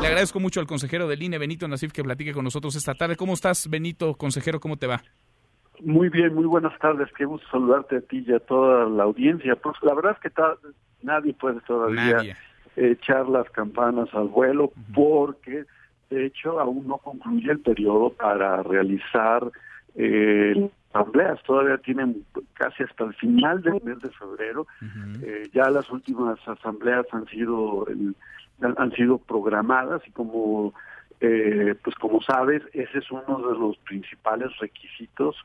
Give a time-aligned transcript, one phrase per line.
[0.00, 3.16] Le agradezco mucho al consejero del INE, Benito Nasif, que platique con nosotros esta tarde.
[3.16, 4.60] ¿Cómo estás, Benito, consejero?
[4.60, 5.02] ¿Cómo te va?
[5.80, 7.08] Muy bien, muy buenas tardes.
[7.16, 9.56] Qué gusto saludarte a ti y a toda la audiencia.
[9.56, 10.42] Pues la verdad es que
[11.02, 12.36] nadie puede todavía
[12.76, 15.64] echar las campanas al vuelo porque,
[16.10, 19.50] de hecho, aún no concluye el periodo para realizar
[19.96, 21.42] eh, asambleas.
[21.42, 22.24] Todavía tienen
[22.54, 24.66] casi hasta el final del mes de febrero.
[25.22, 27.86] Eh, ya las últimas asambleas han sido
[28.60, 30.72] han sido programadas y como
[31.20, 35.36] eh, pues como sabes ese es uno de los principales requisitos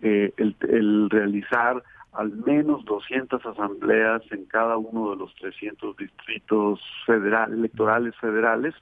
[0.00, 1.82] eh, el, el realizar
[2.14, 8.74] al menos 200 asambleas en cada uno de los 300 distritos federal, electorales federales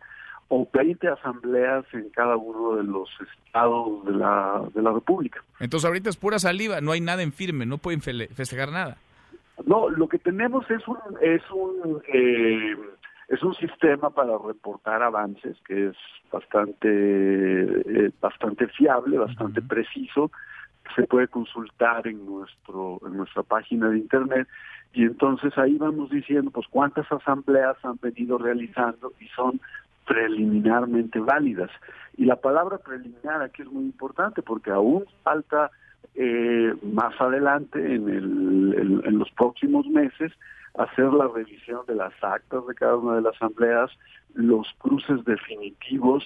[0.48, 3.08] o 20 asambleas en cada uno de los
[3.46, 5.42] estados de la, de la República.
[5.60, 8.98] Entonces ahorita es pura saliva, no hay nada en firme, no pueden festejar nada.
[9.66, 12.76] No, lo que tenemos es un es un eh,
[13.28, 15.96] es un sistema para reportar avances que es
[16.30, 20.30] bastante eh, bastante fiable, bastante preciso
[20.96, 24.48] se puede consultar en nuestro en nuestra página de internet
[24.92, 29.60] y entonces ahí vamos diciendo pues cuántas asambleas han venido realizando y son
[30.06, 31.70] preliminarmente válidas.
[32.16, 35.70] Y la palabra preliminar aquí es muy importante porque aún falta
[36.14, 40.32] eh, más adelante en, el, en los próximos meses
[40.74, 43.90] hacer la revisión de las actas de cada una de las asambleas
[44.34, 46.24] los cruces definitivos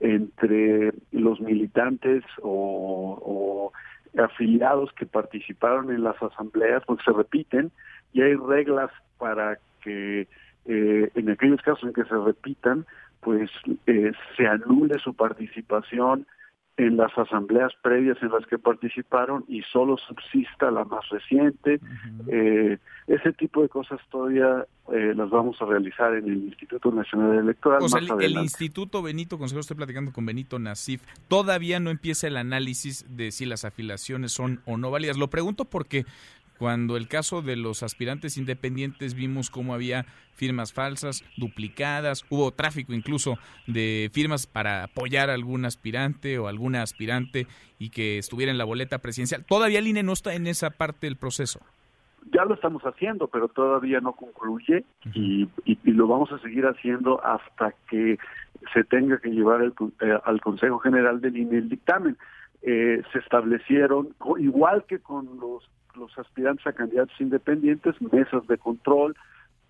[0.00, 3.72] entre los militantes o,
[4.18, 7.70] afiliados que participaron en las asambleas, porque se repiten
[8.12, 10.28] y hay reglas para que
[10.66, 12.86] eh, en aquellos casos en que se repitan,
[13.20, 13.50] pues
[13.86, 16.26] eh, se anule su participación
[16.78, 21.80] en las asambleas previas en las que participaron y solo subsista la más reciente.
[22.28, 27.38] eh, ese tipo de cosas todavía eh, las vamos a realizar en el Instituto Nacional
[27.38, 27.82] Electoral.
[27.82, 33.04] O el, Instituto Benito, consejero, estoy platicando con Benito Nasif, todavía no empieza el análisis
[33.16, 35.18] de si las afiliaciones son o no válidas.
[35.18, 36.06] Lo pregunto porque
[36.62, 42.92] cuando el caso de los aspirantes independientes vimos cómo había firmas falsas, duplicadas, hubo tráfico
[42.92, 43.36] incluso
[43.66, 47.48] de firmas para apoyar a algún aspirante o alguna aspirante
[47.80, 49.44] y que estuviera en la boleta presidencial.
[49.44, 51.58] Todavía el INE no está en esa parte del proceso.
[52.32, 54.84] Ya lo estamos haciendo, pero todavía no concluye
[55.14, 55.48] y,
[55.82, 58.18] lo vamos a seguir haciendo hasta que
[58.72, 62.16] se tenga que llevar el, eh, al Consejo General del INE el dictamen.
[62.62, 69.16] Eh, se establecieron, igual que con los los aspirantes a candidatos independientes, mesas de control,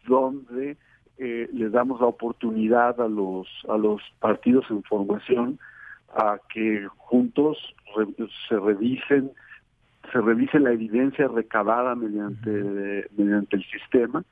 [0.07, 0.77] donde
[1.19, 5.59] eh, les damos la oportunidad a los a los partidos en formación
[6.15, 7.59] a que juntos
[8.49, 9.31] se revisen
[10.11, 14.25] se revise la evidencia recabada mediante mediante el sistema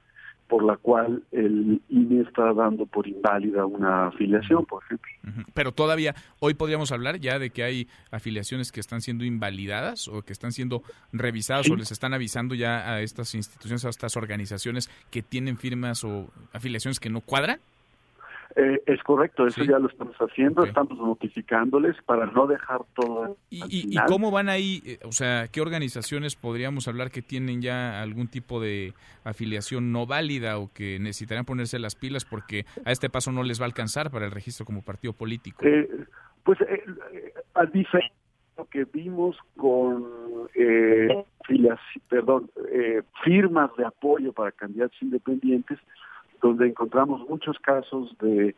[0.51, 5.09] por la cual el INE está dando por inválida una afiliación, por ejemplo.
[5.55, 10.23] Pero todavía, hoy podríamos hablar ya de que hay afiliaciones que están siendo invalidadas o
[10.23, 14.91] que están siendo revisadas o les están avisando ya a estas instituciones, a estas organizaciones
[15.11, 17.61] que tienen firmas o afiliaciones que no cuadran.
[18.57, 23.37] Eh, es correcto, eso ya lo estamos haciendo, estamos notificándoles para no dejar todo.
[23.49, 24.83] ¿Y, cómo van ahí?
[24.85, 28.93] Eh, o sea, ¿qué organizaciones podríamos hablar que tienen ya algún tipo de
[29.25, 33.61] afiliación no válida o que necesitarían ponerse las pilas porque a este paso no les
[33.61, 35.65] va a alcanzar para el registro como partido político?
[35.65, 35.89] Eh,
[36.43, 36.83] pues eh,
[37.55, 38.15] al diferencia
[38.71, 40.05] que vimos con
[40.55, 41.25] eh,
[42.09, 42.51] perdón,
[43.25, 45.79] firmas de apoyo para candidatos independientes,
[46.51, 48.55] donde encontramos muchos casos de,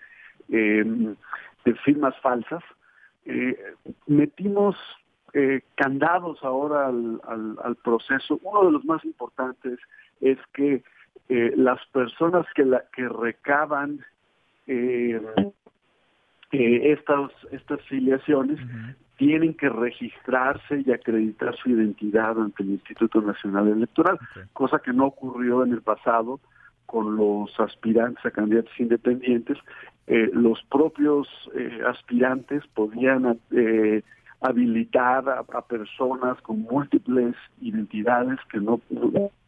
[0.48, 1.14] em,
[1.64, 2.62] de firmas falsas.
[3.25, 3.56] Eh,
[4.06, 4.76] metimos
[5.34, 7.20] eh, candados ahora al,
[7.62, 8.41] al, proceso.
[8.42, 9.78] Uno de los más importantes
[10.20, 10.82] es que
[11.28, 14.00] eh, las personas que, la, que recaban
[14.66, 15.22] em,
[16.50, 18.58] estas, estas filiaciones
[19.16, 24.19] tienen que registrarse y acreditar su identidad ante el Instituto Nacional Electoral,
[24.52, 26.41] cosa que no ocurrió en el pasado
[26.87, 29.58] con los aspirantes a candidatos independientes,
[30.06, 34.02] eh, los propios eh, aspirantes podían eh,
[34.40, 38.81] habilitar a, personas con múltiples identidades que no,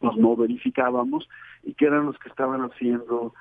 [0.01, 1.27] no, verificábamos
[1.63, 3.33] y que eran los que estaban haciendo,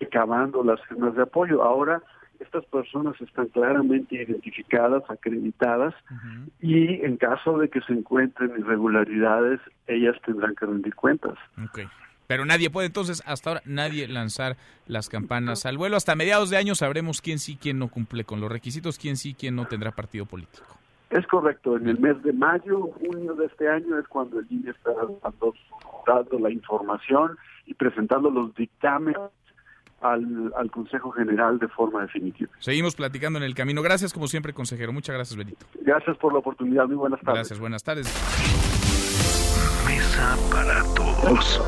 [0.00, 1.62] recabando las firmas de apoyo.
[1.62, 2.02] Ahora
[2.40, 5.94] estas personas están claramente identificadas, acreditadas,
[6.60, 11.38] y en caso de que se encuentren irregularidades, ellas tendrán que rendir cuentas.
[12.26, 14.56] Pero nadie puede entonces, hasta ahora, nadie lanzar
[14.86, 15.96] las campanas al vuelo.
[15.96, 19.34] Hasta mediados de año sabremos quién sí, quién no cumple con los requisitos, quién sí,
[19.34, 20.64] quién no tendrá partido político.
[21.10, 21.76] Es correcto.
[21.76, 24.90] En el mes de mayo, junio de este año es cuando el INE está
[26.06, 29.30] dando, la información y presentando los dictámenes
[30.00, 32.50] al, al Consejo General de forma definitiva.
[32.58, 33.80] Seguimos platicando en el camino.
[33.80, 34.92] Gracias, como siempre, consejero.
[34.92, 35.64] Muchas gracias, Benito.
[35.80, 36.86] Gracias por la oportunidad.
[36.86, 37.34] Muy buenas tardes.
[37.36, 38.83] Gracias, buenas tardes.
[40.16, 41.60] Para todos.